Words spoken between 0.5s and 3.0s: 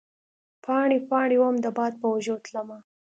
پاڼې، پا ڼې وم د باد په اوږو تلمه